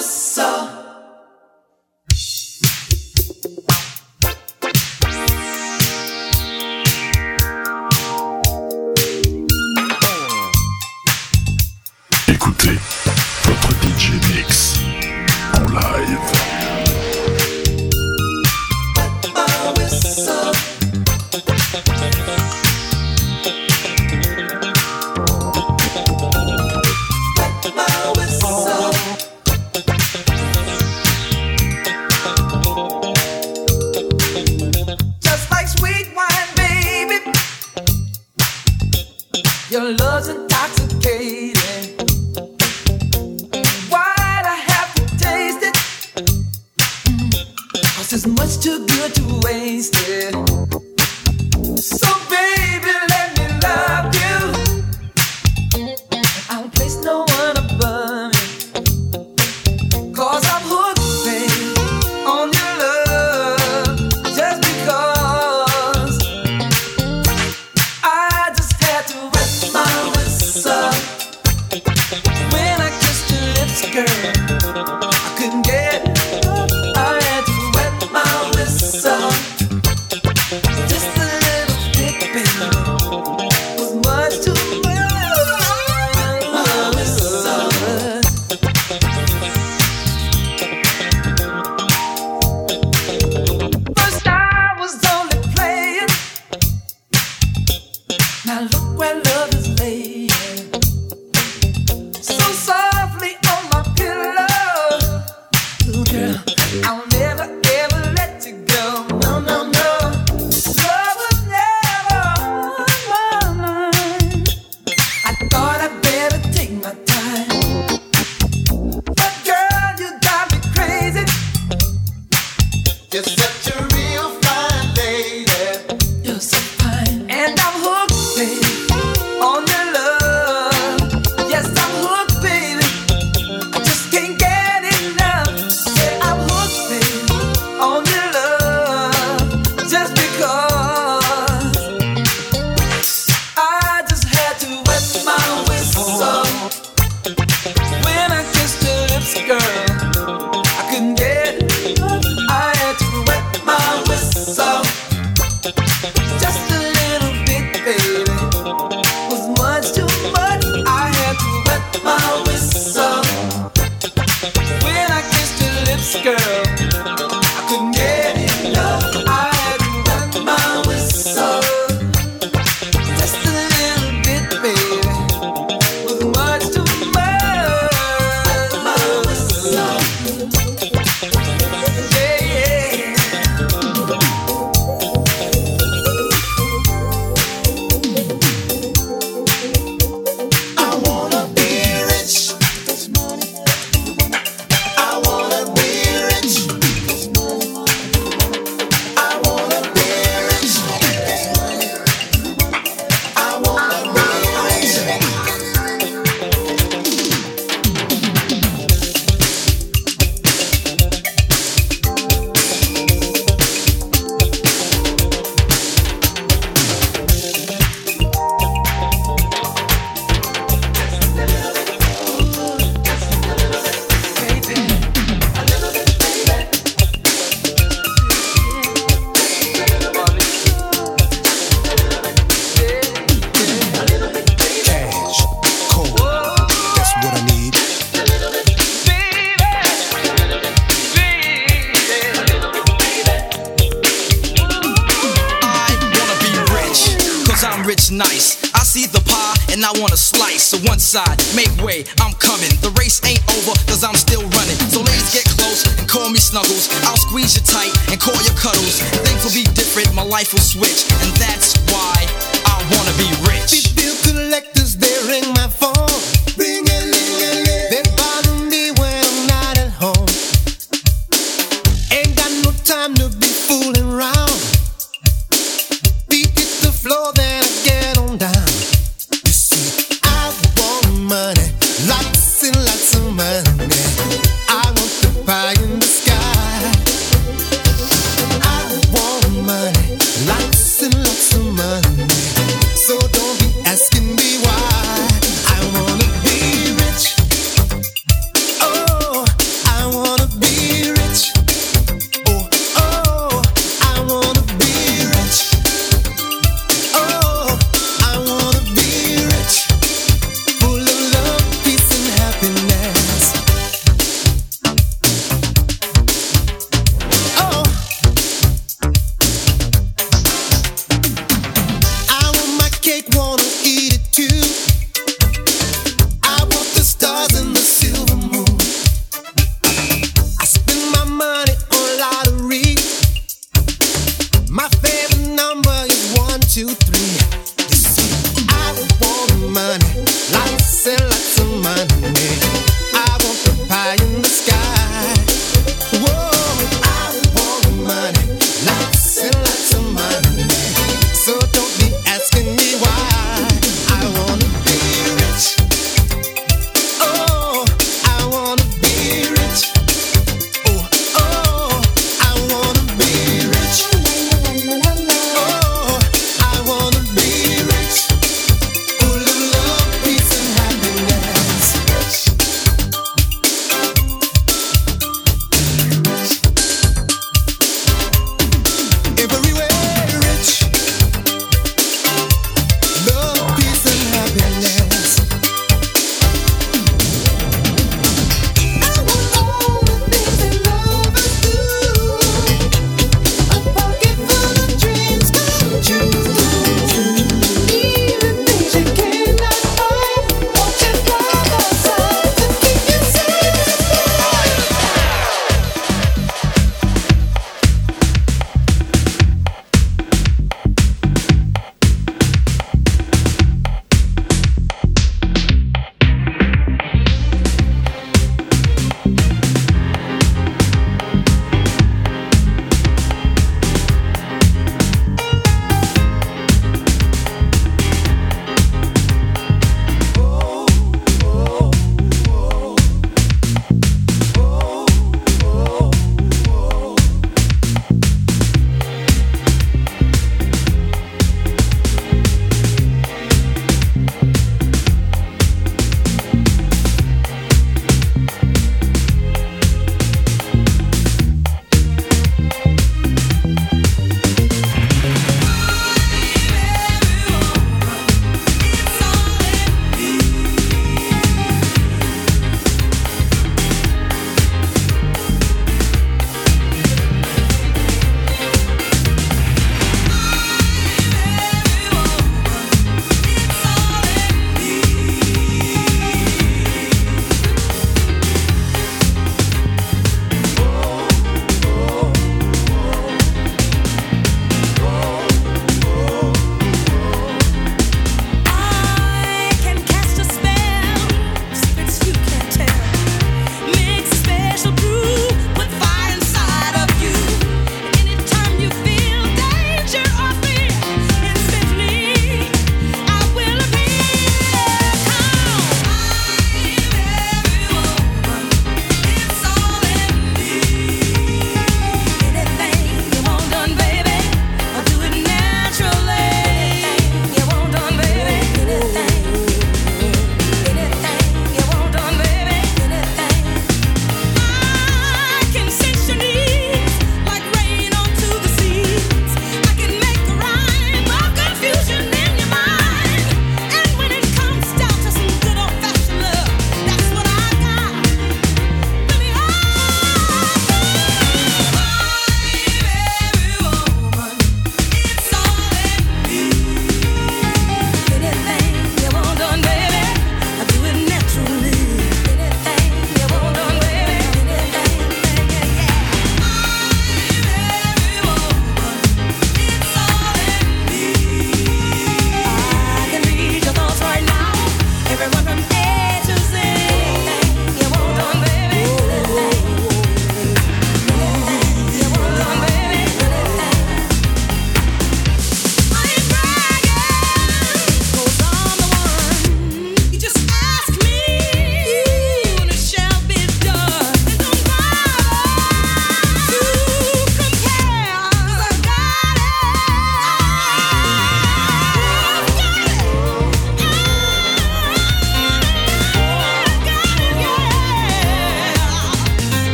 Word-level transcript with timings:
me 0.00 0.59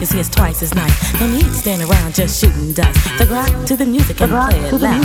thug 0.00 0.06
rock 0.06 0.06
right, 0.06 0.06
you 0.06 0.06
see 0.06 0.20
it's 0.20 0.28
twice 0.28 0.62
as 0.62 0.74
nice. 0.74 1.20
No 1.20 1.26
need 1.26 1.44
to 1.44 1.54
stand 1.54 1.82
around 1.82 2.14
just 2.14 2.40
shooting 2.40 2.72
dice. 2.72 3.18
The 3.18 3.26
rock 3.26 3.66
to 3.66 3.76
the 3.76 3.86
music 3.86 4.20
and 4.20 4.30
play 4.30 4.56
it 4.56 4.72
loud. 4.72 5.04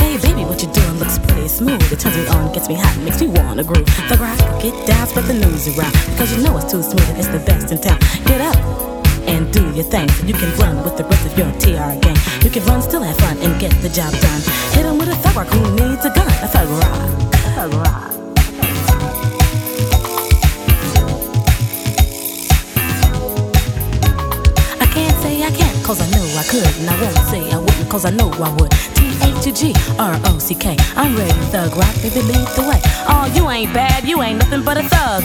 Hey 0.00 0.18
baby, 0.18 0.44
what 0.44 0.62
you 0.62 0.68
doing 0.72 0.98
looks 0.98 1.18
pretty 1.18 1.48
smooth. 1.48 1.92
It 1.92 2.00
turns 2.00 2.16
me 2.16 2.26
on, 2.28 2.52
gets 2.52 2.68
me 2.68 2.74
hot, 2.74 2.96
makes 3.04 3.20
me 3.20 3.28
wanna 3.28 3.64
groove. 3.64 3.86
The 4.08 4.16
rock, 4.16 4.38
get 4.62 4.74
down, 4.86 5.06
spread 5.06 5.26
the 5.26 5.34
news 5.34 5.68
around. 5.76 5.92
Because 6.10 6.36
you 6.36 6.42
know 6.42 6.56
it's 6.56 6.70
too 6.70 6.82
smooth 6.82 7.08
and 7.10 7.18
it's 7.18 7.28
the 7.28 7.40
best 7.40 7.72
in 7.72 7.78
town. 7.80 7.98
Get 8.24 8.40
up 8.40 8.56
and 9.26 9.52
do 9.52 9.62
your 9.72 9.84
thing 9.84 10.08
so 10.10 10.26
you 10.26 10.34
can 10.34 10.50
run 10.58 10.82
with 10.84 10.96
the 10.96 11.04
rest 11.04 11.26
of 11.26 11.36
your 11.38 11.50
TR 11.60 11.98
gang. 12.00 12.16
You 12.42 12.50
can 12.50 12.64
run, 12.64 12.82
still 12.82 13.02
have 13.02 13.16
fun, 13.18 13.38
and 13.38 13.58
get 13.60 13.72
the 13.82 13.88
job 13.88 14.12
done. 14.12 14.40
Hit 14.72 14.84
him 14.84 14.98
with 14.98 15.08
a 15.08 15.16
thug 15.16 15.36
rock 15.36 15.48
who 15.48 15.60
needs 15.76 16.04
a 16.04 16.10
gun. 16.10 16.28
A 16.42 16.48
thug 16.48 16.68
rock. 16.68 17.32
A 17.32 17.50
Thug 17.54 17.74
rock. 17.74 18.23
I 26.44 26.50
could. 26.50 26.76
And 26.80 26.90
I 26.90 27.00
won't 27.00 27.16
say 27.28 27.50
I 27.50 27.58
wouldn't, 27.58 27.88
cause 27.88 28.04
I 28.04 28.10
know 28.10 28.30
I 28.32 28.50
would. 28.60 28.70
T-H 28.96 29.56
G 29.56 29.74
R 29.98 30.18
O 30.24 30.38
C 30.38 30.54
K. 30.54 30.76
I'm 30.96 31.16
ready, 31.16 31.32
thug 31.50 31.76
rock, 31.76 31.94
baby, 32.02 32.20
lead 32.22 32.48
the 32.56 32.62
way. 32.68 32.80
Oh, 33.08 33.30
you 33.34 33.48
ain't 33.48 33.72
bad, 33.72 34.04
you 34.04 34.22
ain't 34.22 34.38
nothing 34.38 34.62
but 34.62 34.76
a 34.76 34.82
thug. 34.82 35.22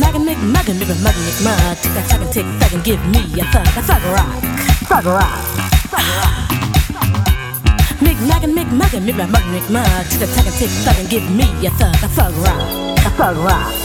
Maggin, 0.00 0.24
Mick, 0.24 0.40
Maggin, 0.40 0.76
Mick, 0.76 1.02
Maggin, 1.04 1.22
Mick, 1.22 1.44
Mug. 1.44 1.76
Tick 1.76 1.92
that, 1.92 2.20
and 2.20 2.32
tick, 2.32 2.46
and 2.72 2.82
give 2.82 3.02
me 3.06 3.22
a 3.40 3.44
thug, 3.52 3.66
a 3.76 3.82
thug 3.82 4.02
rock, 4.10 4.42
thug 4.88 5.04
rock, 5.04 5.42
thug 5.92 6.06
rock. 6.18 6.48
Mick, 8.00 8.18
Maggin, 8.26 8.52
Mick, 8.54 8.70
Maggin, 8.72 9.04
Mick, 9.04 9.16
Maggin, 9.30 9.52
Mick, 9.52 9.70
Mug. 9.70 10.06
Tick 10.08 10.20
that, 10.20 10.46
and 10.46 10.56
tick, 10.56 10.70
and 10.98 11.08
give 11.10 11.30
me 11.30 11.46
a 11.66 11.70
thug, 11.70 11.94
a 12.02 12.08
thug 12.08 12.34
rock, 12.42 13.06
a 13.06 13.10
thug 13.10 13.36
rock, 13.36 13.81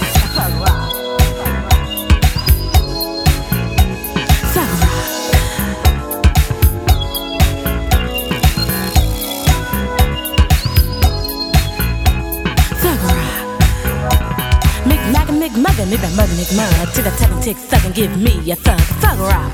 Mugger, 15.87 16.03
me 16.03 16.09
by 16.09 16.15
mugger, 16.15 16.35
nick 16.35 16.51
mug. 16.53 16.93
Tick 16.93 17.05
a 17.05 17.11
tack 17.11 17.31
and 17.31 17.41
tick, 17.41 17.55
thug 17.55 17.85
and 17.85 17.95
give 17.95 18.17
me 18.17 18.51
a 18.51 18.55
thug. 18.55 18.79
Thug 18.99 19.19
rock. 19.19 19.51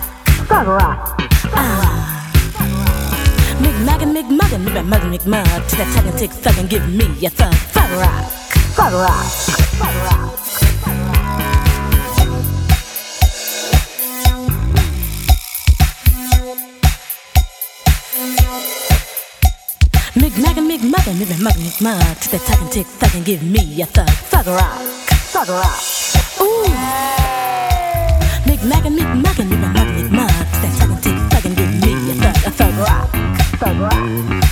Thug 0.47 0.67
rock. 0.67 1.21
Ah. 1.53 2.31
Mick 3.61 3.85
maggin, 3.85 4.13
mick 4.13 4.27
muggin, 4.29 4.65
me 4.65 4.73
by 4.73 4.81
mugger, 4.81 5.09
nick. 5.09 5.21
Tick 5.21 5.79
a 5.79 5.85
tack 5.93 6.05
and 6.05 6.17
tick, 6.17 6.31
thug 6.31 6.57
and 6.57 6.69
give 6.69 6.89
me 6.89 7.05
a 7.23 7.29
thug. 7.29 7.53
Thug 7.53 7.91
rock. 8.01 8.31
Thug 8.73 8.93
rock. 8.93 9.25
Thug 9.77 9.95
rock. 10.05 10.39
Mick 20.15 20.37
maggin, 20.41 20.67
mick 20.67 20.81
muggin, 20.81 21.19
me 21.19 21.25
by 21.25 21.37
mugger, 21.43 21.59
nick 21.59 21.79
mug. 21.79 22.17
Tick 22.21 22.33
a 22.33 22.43
tack 22.43 22.59
and 22.59 22.71
tick, 22.71 22.87
thug 22.87 23.13
and 23.13 23.23
give 23.23 23.43
me 23.43 23.81
a 23.83 23.85
thug. 23.85 24.09
Thug 24.31 24.47
rock. 24.47 24.81
Thug 25.29 25.49
rock. 25.49 26.12
Ooh. 26.43 26.65
Maggin, 28.65 28.95
Mick 28.95 29.15
Maggin, 29.21 29.47
Mick 29.49 29.59
Maggin, 29.61 29.95
Mick 29.95 30.11
Mug. 30.11 30.29
That 30.61 30.71
tick, 31.01 31.17
thugging, 31.31 31.55
give 31.55 31.71
me 31.81 32.11
a 32.11 32.15
thug, 32.15 32.35
a 32.47 32.51
thug 32.51 32.73
rock, 32.75 33.09
thug 33.59 33.79
rock. 33.79 34.42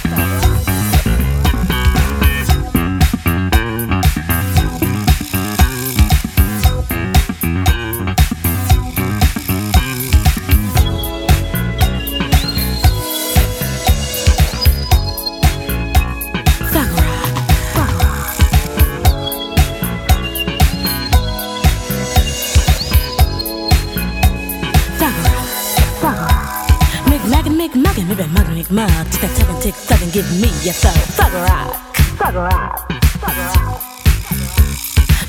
Tick 29.61 29.75
that 29.75 29.99
tick 29.99 30.01
and 30.01 30.01
thug 30.01 30.01
and 30.01 30.13
give 30.13 30.41
me 30.41 30.47
a 30.69 30.73
thug. 30.73 30.93
Thug 31.13 31.33
rock. 31.33 31.95
Thug 32.17 32.35
rock. 32.35 32.87
Thug 33.21 33.37
rock. 33.37 33.81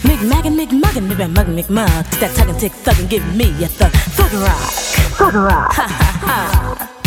Mick 0.05 0.27
maggin, 0.27 0.57
Mick 0.57 0.71
muggin, 0.71 1.09
Mick 1.09 1.31
mug, 1.31 1.47
Mick 1.49 1.69
mug. 1.69 2.05
Tick 2.13 2.21
that 2.21 2.35
tick 2.35 2.49
and 2.49 2.59
tick 2.59 2.73
thug 2.73 2.99
and 2.99 3.11
give 3.11 3.37
me 3.37 3.51
a 3.63 3.69
thug. 3.69 3.93
Thug 3.93 4.33
rock. 4.33 4.71
Thug 5.19 5.35
rock. 5.35 5.73
Ha 5.75 5.87
ha 5.87 6.87
ha. 6.89 7.02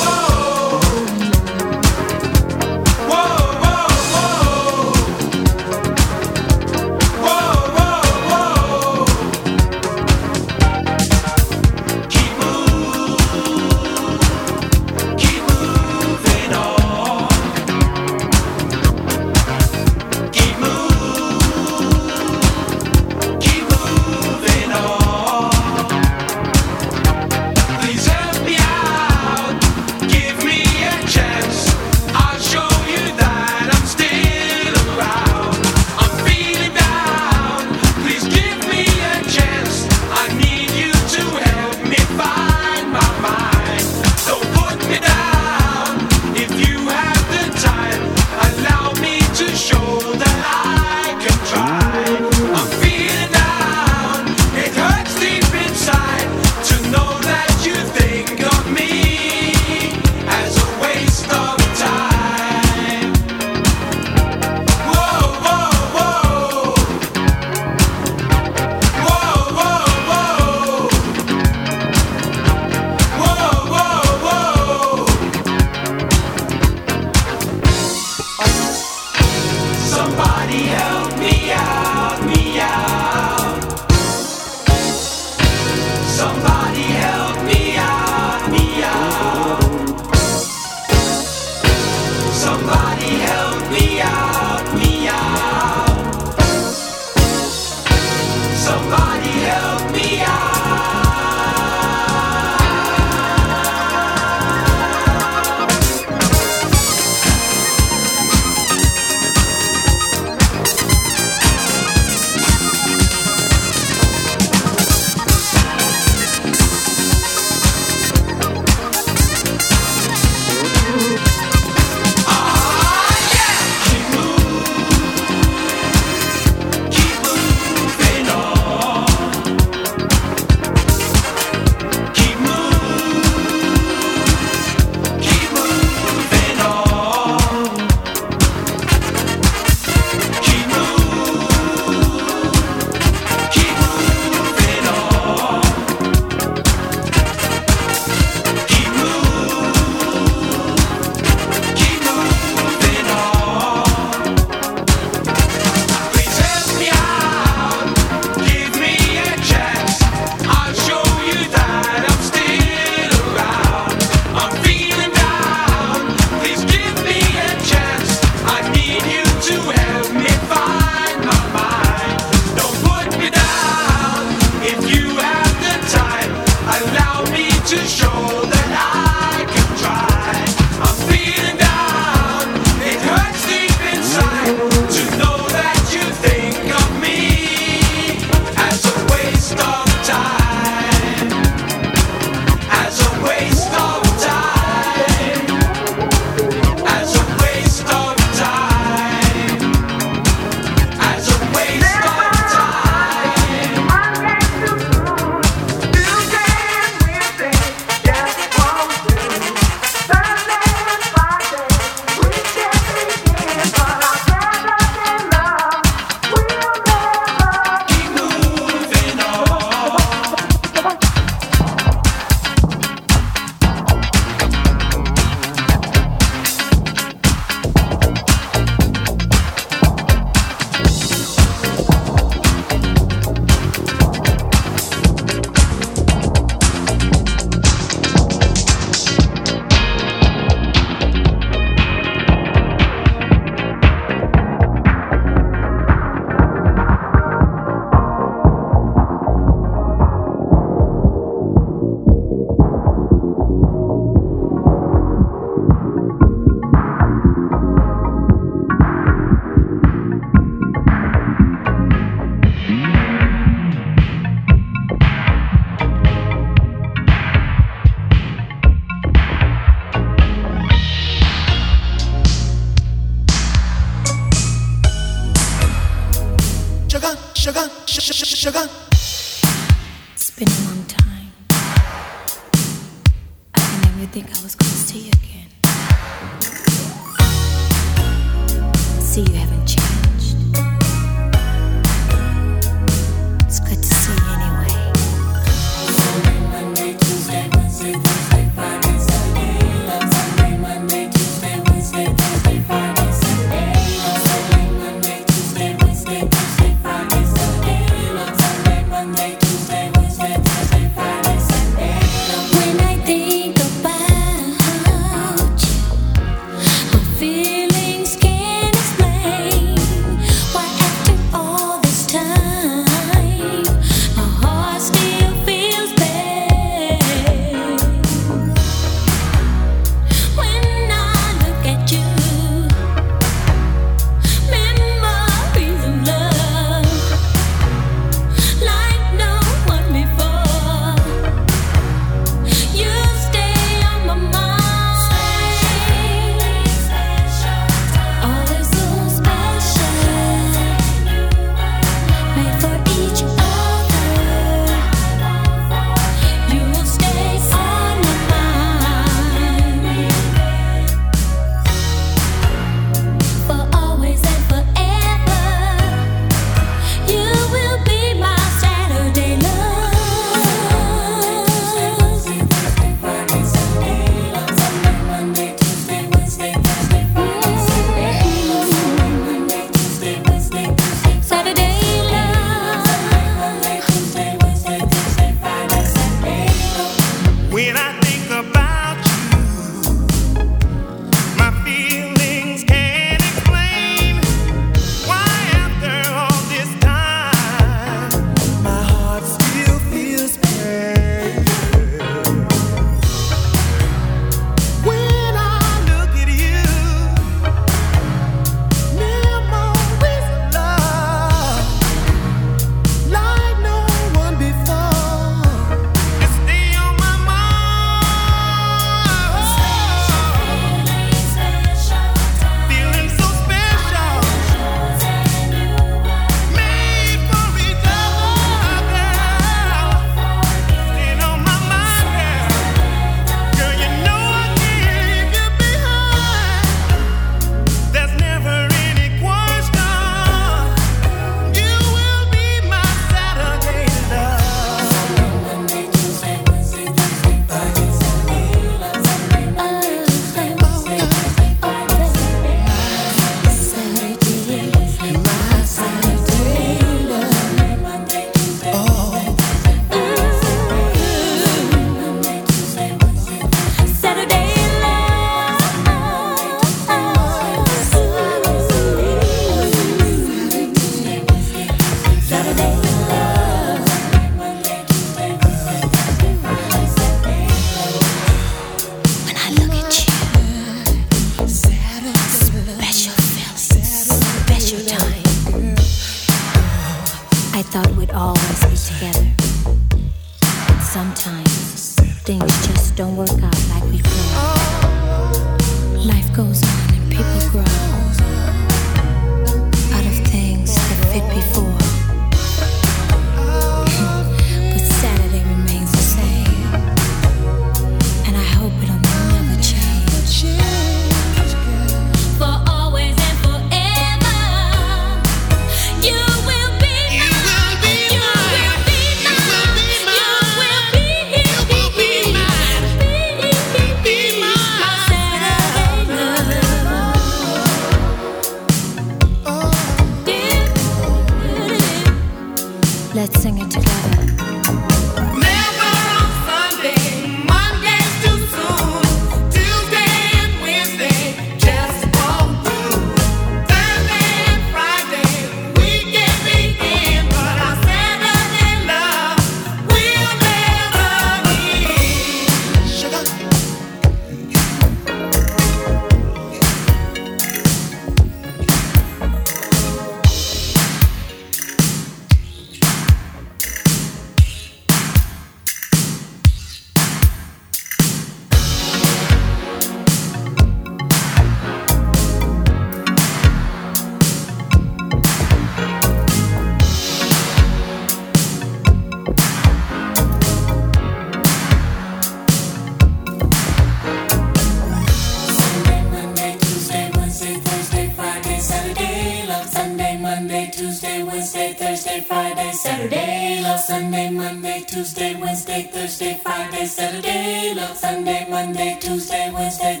Thursday, 599.76 600.00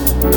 and 0.00 0.27